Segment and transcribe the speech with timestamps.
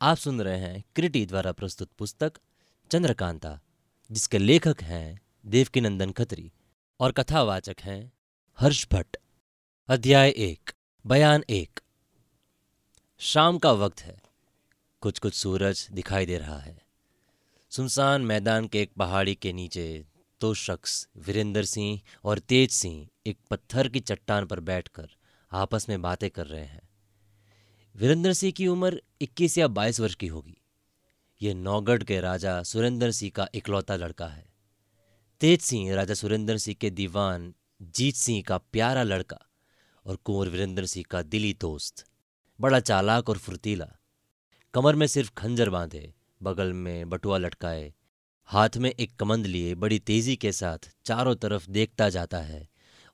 [0.00, 2.32] आप सुन रहे हैं क्रिटी द्वारा प्रस्तुत पुस्तक
[2.90, 3.60] चंद्रकांता,
[4.12, 6.52] जिसके लेखक हैं देवकीनंदन खत्री
[7.00, 8.12] और कथावाचक हैं
[8.58, 9.16] हर्ष भट्ट।
[9.88, 10.70] अध्याय एक,
[11.06, 11.80] बयान एक।
[13.18, 14.22] शाम का वक्त है।
[15.00, 16.82] कुछ कुछ सूरज दिखाई दे रहा है।
[17.70, 20.06] सुनसान मैदान के एक पहाड़ी के नीचे
[20.40, 25.08] दो शख्स, वीरेंद्र सिंह और तेज सिंह, एक पत्थर की चट्टान पर बैठकर
[25.52, 26.87] आपस में बातें कर रहे हैं।
[27.96, 30.56] वीरेंद्र सिंह की उम्र 21 या 22 वर्ष की होगी।
[31.42, 34.46] यह नौगढ़ के राजा सुरेंद्र सिंह का इकलौता लड़का है।
[35.40, 39.38] तेज सिंह राजा सुरेंद्र सिंह के दीवान जीत सिंह का प्यारा लड़का
[40.04, 42.04] और कुंवर वीरेंद्र सिंह का दिली दोस्त।
[42.60, 43.88] बड़ा चालाक और फुर्तीला।
[44.74, 47.94] कमर में सिर्फ़ खंजर बांधे, बगल में बटुआ लटकाए,
[48.44, 52.68] हाथ में एक कमंद लिए, बड़ी तेज़ी के साथ चारों तरफ़ देखता जाता है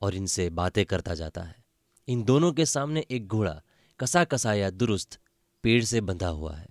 [0.00, 1.64] और इनसे बातें करता जाता है।
[2.08, 3.62] इन दोनों के सामने एक घोड़ा
[4.00, 5.18] कसा कसाया दुरुस्त
[5.64, 6.68] पेड़ से बंधा हुआ है।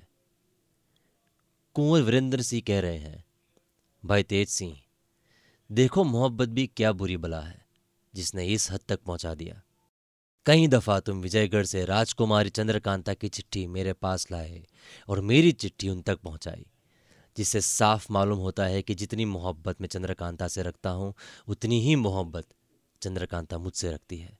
[1.75, 3.23] कुंवर वीरेंद्र सिंह कह रहे हैं,
[4.03, 4.75] भाई तेज सिंह,
[5.69, 7.61] देखो मोहब्बत भी क्या बुरी बला है,
[8.13, 9.61] जिसने इस हद तक पहुँचा दिया।
[10.45, 14.63] कई दफ़ा तुम विजयगढ़ से राजकुमारी चंद्रकांता की चिट्ठी मेरे पास लाए
[15.07, 16.65] और मेरी चिट्ठी उन तक पहुंचाई,
[17.37, 21.13] जिससे साफ़ मालूम होता है कि जितनी मोहब्बत मैं चंद्रकांता से रखता हूँ,
[21.47, 22.45] उतनी ही मोहब्बत
[23.01, 24.37] चंद्रकांता मुझसे रखती है।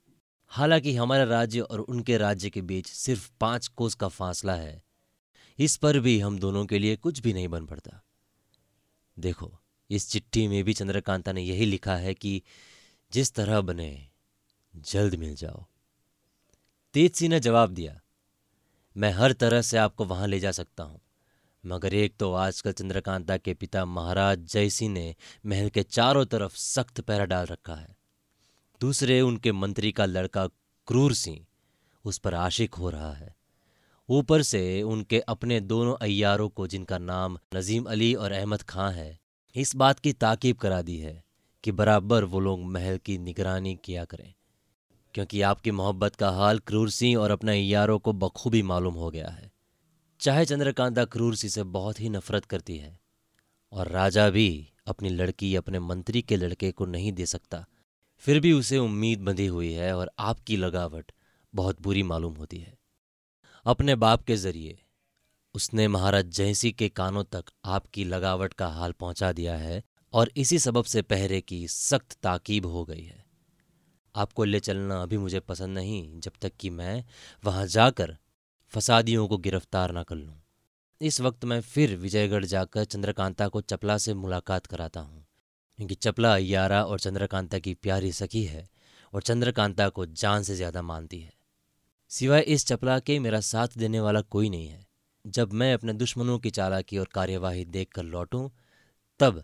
[0.51, 4.83] हालाँकि हमारा राज्य और उनके राज्य के बीच सिर्फ़ पाँच कोस का फासला है।
[5.59, 8.01] इस पर भी हम दोनों के लिए कुछ भी नहीं बन पड़ता।
[9.19, 12.41] देखो, इस चिट्ठी में भी चंद्रकांता ने यही लिखा है कि
[13.11, 14.07] जिस तरह बने,
[14.75, 15.65] जल्द मिल जाओ।
[16.93, 17.99] तेज सिंह ने जवाब दिया,
[18.97, 20.99] मैं हर तरह से आपको वहाँ ले जा सकता हूँ।
[21.65, 27.01] मगर एक तो आजकल चंद्रकांता के पिता महाराज जयसिंह ने महल के चारों तरफ़ सख्त
[27.01, 27.98] पहरा डाल रखा है।
[28.81, 30.45] दूसरे उनके मंत्री का लड़का
[30.87, 31.39] क्रूर सिंह
[32.05, 33.35] उस पर आशिक हो रहा है।
[34.09, 39.19] ऊपर से उनके अपने दोनों अय्यारों को जिनका नाम नजीम अली और अहमद खां है,
[39.55, 41.23] इस बात की ताकीब करा दी है
[41.63, 44.33] कि बराबर वो लोग महल की निगरानी किया करें,
[45.13, 49.29] क्योंकि आपकी मोहब्बत का हाल क्रूर सिंह और अपने अयारों को बखूबी मालूम हो गया
[49.29, 49.51] है।
[50.19, 52.97] चाहे चंद्रकांता क्रूर सिंह से बहुत ही नफरत करती है,
[53.71, 57.65] और राजा भी अपनी लड़की अपने मंत्री के लड़के को नहीं दे सकता
[58.23, 61.11] फिर भी उसे उम्मीद बंधी हुई है और आपकी लगावट
[61.53, 62.77] बहुत बुरी मालूम होती है।
[63.65, 64.77] अपने बाप के ज़रिए
[65.55, 69.81] उसने महाराज जयसी के कानों तक आपकी लगावट का हाल पहुँचा दिया है
[70.13, 73.23] और इसी सबब से पहरे की सख्त ताकीब हो गई है।
[74.15, 77.03] आपको ले चलना अभी मुझे पसंद नहीं, जब तक कि मैं
[77.43, 78.15] वहाँ जाकर
[78.73, 80.41] फसादियों को गिरफ़्तार ना कर लूँ।
[81.01, 85.25] इस वक्त मैं फिर विजयगढ़ जाकर चंद्रकांता को चपला से मुलाकात कराता हूँ।
[85.79, 88.69] क्योंकि चपला अय्यारा और चंद्रकांता की प्यारी सखी है
[89.13, 91.33] और चंद्रकांता को जान से ज़्यादा मानती है।
[92.09, 94.87] सिवाय इस चपला के मेरा साथ देने वाला कोई नहीं है।
[95.27, 98.49] जब मैं अपने दुश्मनों की चालाकी और कार्यवाही देख कर लौटूं,
[99.19, 99.43] तब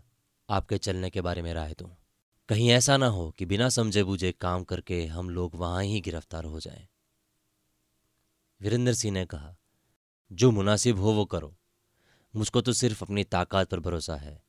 [0.50, 1.96] आपके चलने के बारे में राय दूँ।
[2.48, 6.44] कहीं ऐसा ना हो कि बिना समझे बूझे काम करके हम लोग वहाँ ही गिरफ़्तार
[6.44, 6.88] हो जाएँ।
[8.62, 9.56] वीरेंद्र सिंह ने कहा,
[10.32, 11.56] जो मुनासिब हो वो करो।
[12.36, 14.42] मुझको तो सिर्फ़ अपनी ताकत पर भरोसा है,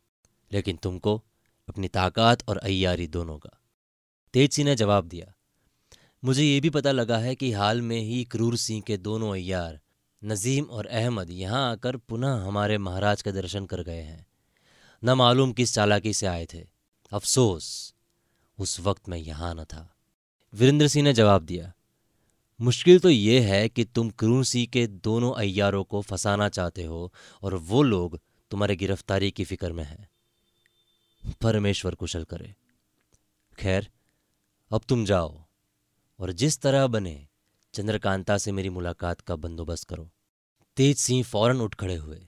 [0.52, 1.24] लेकिन तुमको
[1.68, 3.50] अपनी ताकत और अय्यारी दोनों का।
[4.34, 5.34] तेज सिंह ने जवाब दिया,
[6.24, 9.80] मुझे ये भी पता लगा है कि हाल में ही क्रूर सिंह के दोनों अयार
[10.22, 14.26] नजीम और अहमद यहाँ आकर पुनः हमारे महाराज के दर्शन कर गए हैं।
[15.04, 16.64] न मालूम किस चालाकी से आए थे।
[17.12, 17.94] अफसोस,
[18.58, 19.88] उस वक्त मैं यहाँ न था।
[20.54, 21.72] वीरेंद्र सिंह ने जवाब दिया,
[22.60, 27.12] मुश्किल तो ये है कि तुम क्रूर सिंह के दोनों अय्यारों को फंसाना चाहते हो
[27.44, 28.20] और वो लोग
[28.52, 30.08] तुम्हारे गिरफ्तारी की फ़िक्र में हैं।
[31.34, 32.56] परमेश्वर कुशल करे।
[33.58, 33.90] खैर,
[34.72, 35.44] अब तुम जाओ
[36.20, 37.28] और जिस तरह बने
[37.74, 40.10] चंद्रकांता से मेरी मुलाकात का बंदोबस्त करो।
[40.78, 42.28] तेज सिंह फ़ौरन उठ खड़े हुए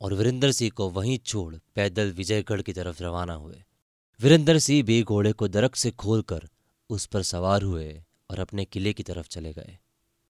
[0.00, 3.62] और वीरेंद्र सिंह को वहीं छोड़ पैदल विजयगढ़ की तरफ़ रवाना हुए।
[4.20, 6.48] वीरेंद्र सिंह भी घोड़े को दरख्त से खोलकर
[6.90, 9.78] उस पर सवार हुए और अपने किले की तरफ़ चले गए।